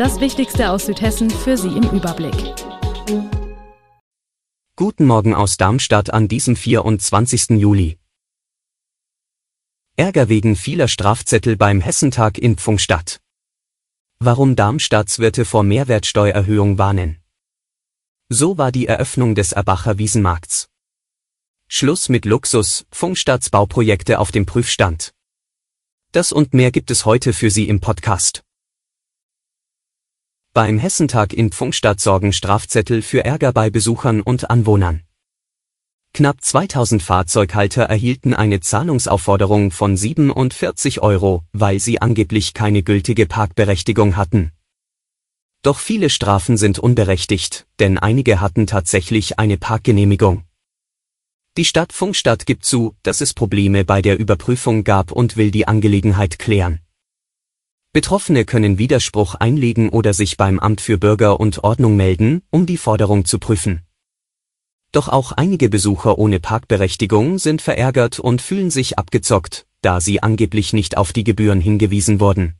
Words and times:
Das 0.00 0.18
Wichtigste 0.18 0.70
aus 0.70 0.86
Südhessen 0.86 1.28
für 1.28 1.58
Sie 1.58 1.68
im 1.68 1.82
Überblick. 1.90 2.54
Guten 4.74 5.04
Morgen 5.04 5.34
aus 5.34 5.58
Darmstadt 5.58 6.08
an 6.08 6.26
diesem 6.26 6.56
24. 6.56 7.50
Juli. 7.60 7.98
Ärger 9.96 10.30
wegen 10.30 10.56
vieler 10.56 10.88
Strafzettel 10.88 11.58
beim 11.58 11.82
Hessentag 11.82 12.38
in 12.38 12.56
Pfungstadt. 12.56 13.20
Warum 14.20 14.56
Darmstadtswirte 14.56 15.44
vor 15.44 15.64
Mehrwertsteuererhöhung 15.64 16.78
warnen. 16.78 17.22
So 18.30 18.56
war 18.56 18.72
die 18.72 18.86
Eröffnung 18.86 19.34
des 19.34 19.52
Erbacher 19.52 19.98
Wiesenmarkts. 19.98 20.70
Schluss 21.68 22.08
mit 22.08 22.24
Luxus, 22.24 22.86
Pfungstadts 22.90 23.50
Bauprojekte 23.50 24.18
auf 24.18 24.32
dem 24.32 24.46
Prüfstand. 24.46 25.12
Das 26.12 26.32
und 26.32 26.54
mehr 26.54 26.70
gibt 26.70 26.90
es 26.90 27.04
heute 27.04 27.34
für 27.34 27.50
Sie 27.50 27.68
im 27.68 27.80
Podcast. 27.80 28.44
Beim 30.52 30.80
Hessentag 30.80 31.32
in 31.32 31.52
Pfungstadt 31.52 32.00
sorgen 32.00 32.32
Strafzettel 32.32 33.02
für 33.02 33.24
Ärger 33.24 33.52
bei 33.52 33.70
Besuchern 33.70 34.20
und 34.20 34.50
Anwohnern. 34.50 35.04
Knapp 36.12 36.42
2000 36.42 37.04
Fahrzeughalter 37.04 37.84
erhielten 37.84 38.34
eine 38.34 38.58
Zahlungsaufforderung 38.58 39.70
von 39.70 39.96
47 39.96 41.02
Euro, 41.02 41.44
weil 41.52 41.78
sie 41.78 42.02
angeblich 42.02 42.52
keine 42.52 42.82
gültige 42.82 43.26
Parkberechtigung 43.26 44.16
hatten. 44.16 44.50
Doch 45.62 45.78
viele 45.78 46.10
Strafen 46.10 46.56
sind 46.56 46.80
unberechtigt, 46.80 47.68
denn 47.78 47.96
einige 47.96 48.40
hatten 48.40 48.66
tatsächlich 48.66 49.38
eine 49.38 49.56
Parkgenehmigung. 49.56 50.42
Die 51.58 51.64
Stadt 51.64 51.92
Funkstadt 51.92 52.44
gibt 52.44 52.64
zu, 52.64 52.96
dass 53.04 53.20
es 53.20 53.34
Probleme 53.34 53.84
bei 53.84 54.02
der 54.02 54.18
Überprüfung 54.18 54.82
gab 54.82 55.12
und 55.12 55.36
will 55.36 55.52
die 55.52 55.68
Angelegenheit 55.68 56.40
klären. 56.40 56.80
Betroffene 57.92 58.44
können 58.44 58.78
Widerspruch 58.78 59.34
einlegen 59.34 59.88
oder 59.88 60.14
sich 60.14 60.36
beim 60.36 60.60
Amt 60.60 60.80
für 60.80 60.96
Bürger 60.96 61.40
und 61.40 61.64
Ordnung 61.64 61.96
melden, 61.96 62.42
um 62.50 62.64
die 62.64 62.76
Forderung 62.76 63.24
zu 63.24 63.40
prüfen. 63.40 63.82
Doch 64.92 65.08
auch 65.08 65.32
einige 65.32 65.68
Besucher 65.68 66.16
ohne 66.16 66.38
Parkberechtigung 66.38 67.38
sind 67.38 67.60
verärgert 67.60 68.20
und 68.20 68.42
fühlen 68.42 68.70
sich 68.70 68.96
abgezockt, 68.96 69.66
da 69.82 70.00
sie 70.00 70.22
angeblich 70.22 70.72
nicht 70.72 70.96
auf 70.96 71.12
die 71.12 71.24
Gebühren 71.24 71.60
hingewiesen 71.60 72.20
wurden. 72.20 72.54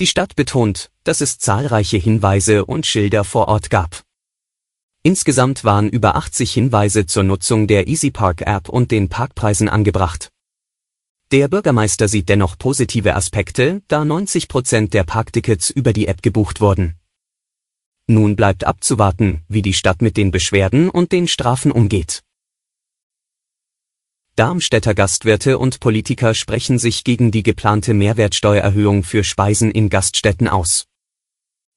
Die 0.00 0.06
Stadt 0.06 0.36
betont, 0.36 0.90
dass 1.04 1.22
es 1.22 1.38
zahlreiche 1.38 1.96
Hinweise 1.96 2.66
und 2.66 2.84
Schilder 2.84 3.24
vor 3.24 3.48
Ort 3.48 3.70
gab. 3.70 4.02
Insgesamt 5.02 5.64
waren 5.64 5.88
über 5.88 6.16
80 6.16 6.52
Hinweise 6.52 7.06
zur 7.06 7.22
Nutzung 7.22 7.66
der 7.66 7.88
EasyPark 7.88 8.42
App 8.42 8.68
und 8.68 8.90
den 8.90 9.08
Parkpreisen 9.08 9.70
angebracht. 9.70 10.30
Der 11.32 11.46
Bürgermeister 11.46 12.08
sieht 12.08 12.28
dennoch 12.28 12.58
positive 12.58 13.14
Aspekte, 13.14 13.82
da 13.86 14.04
90 14.04 14.48
Prozent 14.48 14.94
der 14.94 15.04
Parktickets 15.04 15.70
über 15.70 15.92
die 15.92 16.08
App 16.08 16.22
gebucht 16.22 16.60
wurden. 16.60 16.96
Nun 18.08 18.34
bleibt 18.34 18.64
abzuwarten, 18.64 19.44
wie 19.46 19.62
die 19.62 19.72
Stadt 19.72 20.02
mit 20.02 20.16
den 20.16 20.32
Beschwerden 20.32 20.90
und 20.90 21.12
den 21.12 21.28
Strafen 21.28 21.70
umgeht. 21.70 22.24
Darmstädter 24.34 24.92
Gastwirte 24.92 25.58
und 25.58 25.78
Politiker 25.78 26.34
sprechen 26.34 26.80
sich 26.80 27.04
gegen 27.04 27.30
die 27.30 27.44
geplante 27.44 27.94
Mehrwertsteuererhöhung 27.94 29.04
für 29.04 29.22
Speisen 29.22 29.70
in 29.70 29.88
Gaststätten 29.88 30.48
aus. 30.48 30.86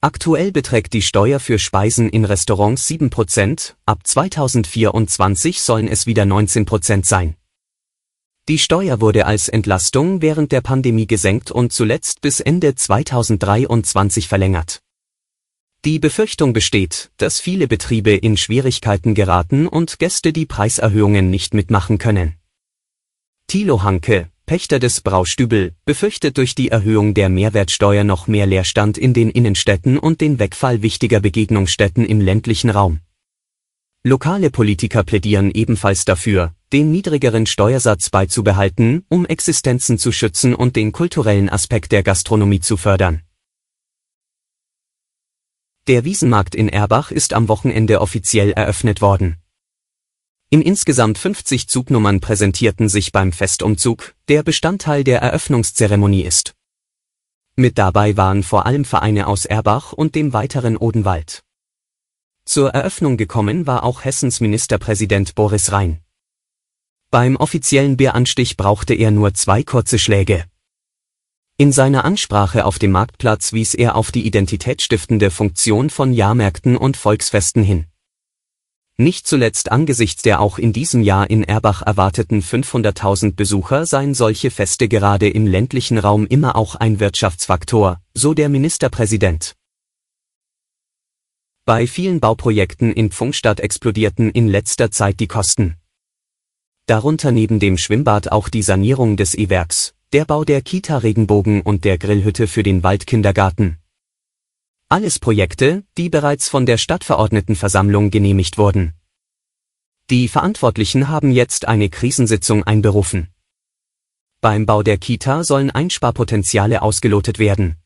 Aktuell 0.00 0.52
beträgt 0.52 0.94
die 0.94 1.02
Steuer 1.02 1.38
für 1.38 1.58
Speisen 1.58 2.08
in 2.08 2.24
Restaurants 2.24 2.88
7%, 2.88 3.74
ab 3.84 4.06
2024 4.06 5.60
sollen 5.60 5.88
es 5.88 6.06
wieder 6.06 6.22
19% 6.22 7.04
sein. 7.04 7.36
Die 8.46 8.58
Steuer 8.58 9.00
wurde 9.00 9.24
als 9.24 9.48
Entlastung 9.48 10.20
während 10.20 10.52
der 10.52 10.60
Pandemie 10.60 11.06
gesenkt 11.06 11.50
und 11.50 11.72
zuletzt 11.72 12.20
bis 12.20 12.40
Ende 12.40 12.74
2023 12.74 14.28
verlängert. 14.28 14.82
Die 15.86 15.98
Befürchtung 15.98 16.52
besteht, 16.52 17.10
dass 17.16 17.40
viele 17.40 17.68
Betriebe 17.68 18.10
in 18.10 18.36
Schwierigkeiten 18.36 19.14
geraten 19.14 19.66
und 19.66 19.98
Gäste 19.98 20.34
die 20.34 20.44
Preiserhöhungen 20.44 21.30
nicht 21.30 21.54
mitmachen 21.54 21.96
können. 21.96 22.34
Thilo 23.46 23.82
Hanke, 23.82 24.28
Pächter 24.44 24.78
des 24.78 25.00
Braustübel, 25.00 25.72
befürchtet 25.86 26.36
durch 26.36 26.54
die 26.54 26.68
Erhöhung 26.68 27.14
der 27.14 27.30
Mehrwertsteuer 27.30 28.04
noch 28.04 28.26
mehr 28.26 28.44
Leerstand 28.44 28.98
in 28.98 29.14
den 29.14 29.30
Innenstädten 29.30 29.98
und 29.98 30.20
den 30.20 30.38
Wegfall 30.38 30.82
wichtiger 30.82 31.20
Begegnungsstätten 31.20 32.04
im 32.04 32.20
ländlichen 32.20 32.68
Raum. 32.68 33.00
Lokale 34.02 34.50
Politiker 34.50 35.02
plädieren 35.02 35.50
ebenfalls 35.50 36.04
dafür, 36.04 36.54
den 36.74 36.90
niedrigeren 36.90 37.46
Steuersatz 37.46 38.10
beizubehalten, 38.10 39.04
um 39.08 39.26
Existenzen 39.26 39.96
zu 39.96 40.10
schützen 40.10 40.56
und 40.56 40.74
den 40.74 40.90
kulturellen 40.90 41.48
Aspekt 41.48 41.92
der 41.92 42.02
Gastronomie 42.02 42.58
zu 42.58 42.76
fördern. 42.76 43.22
Der 45.86 46.04
Wiesenmarkt 46.04 46.56
in 46.56 46.68
Erbach 46.68 47.12
ist 47.12 47.32
am 47.32 47.46
Wochenende 47.46 48.00
offiziell 48.00 48.50
eröffnet 48.50 49.00
worden. 49.00 49.36
In 50.50 50.62
insgesamt 50.62 51.16
50 51.16 51.68
Zugnummern 51.68 52.18
präsentierten 52.18 52.88
sich 52.88 53.12
beim 53.12 53.30
Festumzug, 53.30 54.16
der 54.26 54.42
Bestandteil 54.42 55.04
der 55.04 55.20
Eröffnungszeremonie 55.22 56.22
ist. 56.22 56.56
Mit 57.54 57.78
dabei 57.78 58.16
waren 58.16 58.42
vor 58.42 58.66
allem 58.66 58.84
Vereine 58.84 59.28
aus 59.28 59.44
Erbach 59.44 59.92
und 59.92 60.16
dem 60.16 60.32
weiteren 60.32 60.76
Odenwald. 60.76 61.44
Zur 62.44 62.70
Eröffnung 62.70 63.16
gekommen 63.16 63.68
war 63.68 63.84
auch 63.84 64.04
Hessens 64.04 64.40
Ministerpräsident 64.40 65.36
Boris 65.36 65.70
Rhein. 65.70 66.03
Beim 67.14 67.36
offiziellen 67.36 67.96
Bieranstich 67.96 68.56
brauchte 68.56 68.92
er 68.92 69.12
nur 69.12 69.34
zwei 69.34 69.62
kurze 69.62 70.00
Schläge. 70.00 70.46
In 71.56 71.70
seiner 71.70 72.04
Ansprache 72.04 72.64
auf 72.64 72.80
dem 72.80 72.90
Marktplatz 72.90 73.52
wies 73.52 73.74
er 73.74 73.94
auf 73.94 74.10
die 74.10 74.26
identitätsstiftende 74.26 75.30
Funktion 75.30 75.90
von 75.90 76.12
Jahrmärkten 76.12 76.76
und 76.76 76.96
Volksfesten 76.96 77.62
hin. 77.62 77.86
Nicht 78.96 79.28
zuletzt 79.28 79.70
angesichts 79.70 80.22
der 80.22 80.40
auch 80.40 80.58
in 80.58 80.72
diesem 80.72 81.02
Jahr 81.02 81.30
in 81.30 81.44
Erbach 81.44 81.82
erwarteten 81.82 82.42
500.000 82.42 83.36
Besucher 83.36 83.86
seien 83.86 84.14
solche 84.14 84.50
Feste 84.50 84.88
gerade 84.88 85.28
im 85.28 85.46
ländlichen 85.46 85.98
Raum 85.98 86.26
immer 86.26 86.56
auch 86.56 86.74
ein 86.74 86.98
Wirtschaftsfaktor, 86.98 88.00
so 88.14 88.34
der 88.34 88.48
Ministerpräsident. 88.48 89.54
Bei 91.64 91.86
vielen 91.86 92.18
Bauprojekten 92.18 92.92
in 92.92 93.12
Pfungstadt 93.12 93.60
explodierten 93.60 94.32
in 94.32 94.48
letzter 94.48 94.90
Zeit 94.90 95.20
die 95.20 95.28
Kosten. 95.28 95.76
Darunter 96.86 97.32
neben 97.32 97.60
dem 97.60 97.78
Schwimmbad 97.78 98.30
auch 98.30 98.50
die 98.50 98.60
Sanierung 98.60 99.16
des 99.16 99.34
E-Werks, 99.34 99.94
der 100.12 100.26
Bau 100.26 100.44
der 100.44 100.60
Kita 100.60 100.98
Regenbogen 100.98 101.62
und 101.62 101.86
der 101.86 101.96
Grillhütte 101.96 102.46
für 102.46 102.62
den 102.62 102.82
Waldkindergarten. 102.82 103.78
Alles 104.90 105.18
Projekte, 105.18 105.84
die 105.96 106.10
bereits 106.10 106.50
von 106.50 106.66
der 106.66 106.76
Stadtverordnetenversammlung 106.76 108.10
genehmigt 108.10 108.58
wurden. 108.58 108.92
Die 110.10 110.28
Verantwortlichen 110.28 111.08
haben 111.08 111.32
jetzt 111.32 111.66
eine 111.66 111.88
Krisensitzung 111.88 112.64
einberufen. 112.64 113.28
Beim 114.42 114.66
Bau 114.66 114.82
der 114.82 114.98
Kita 114.98 115.42
sollen 115.42 115.70
Einsparpotenziale 115.70 116.82
ausgelotet 116.82 117.38
werden. 117.38 117.76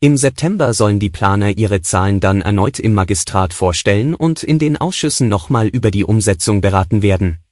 Im 0.00 0.16
September 0.16 0.74
sollen 0.74 0.98
die 0.98 1.10
Planer 1.10 1.56
ihre 1.56 1.80
Zahlen 1.80 2.18
dann 2.18 2.40
erneut 2.40 2.80
im 2.80 2.92
Magistrat 2.92 3.54
vorstellen 3.54 4.16
und 4.16 4.42
in 4.42 4.58
den 4.58 4.76
Ausschüssen 4.76 5.28
nochmal 5.28 5.68
über 5.68 5.92
die 5.92 6.02
Umsetzung 6.02 6.60
beraten 6.60 7.00
werden. 7.00 7.43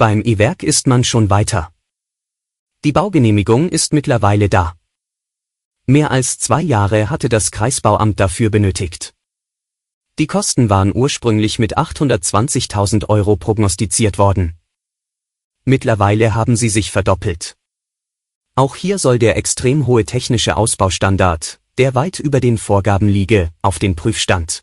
Beim 0.00 0.22
E-Werk 0.24 0.62
ist 0.62 0.86
man 0.86 1.04
schon 1.04 1.28
weiter. 1.28 1.74
Die 2.84 2.92
Baugenehmigung 2.92 3.68
ist 3.68 3.92
mittlerweile 3.92 4.48
da. 4.48 4.72
Mehr 5.84 6.10
als 6.10 6.38
zwei 6.38 6.62
Jahre 6.62 7.10
hatte 7.10 7.28
das 7.28 7.50
Kreisbauamt 7.50 8.18
dafür 8.18 8.48
benötigt. 8.48 9.12
Die 10.18 10.26
Kosten 10.26 10.70
waren 10.70 10.96
ursprünglich 10.96 11.58
mit 11.58 11.76
820.000 11.76 13.10
Euro 13.10 13.36
prognostiziert 13.36 14.16
worden. 14.16 14.54
Mittlerweile 15.66 16.34
haben 16.34 16.56
sie 16.56 16.70
sich 16.70 16.90
verdoppelt. 16.90 17.58
Auch 18.54 18.76
hier 18.76 18.98
soll 18.98 19.18
der 19.18 19.36
extrem 19.36 19.86
hohe 19.86 20.06
technische 20.06 20.56
Ausbaustandard, 20.56 21.60
der 21.76 21.94
weit 21.94 22.20
über 22.20 22.40
den 22.40 22.56
Vorgaben 22.56 23.06
liege, 23.06 23.50
auf 23.60 23.78
den 23.78 23.96
Prüfstand. 23.96 24.62